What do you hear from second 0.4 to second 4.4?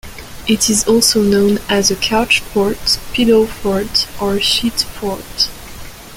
It is also known as a couch fort, pillow fort or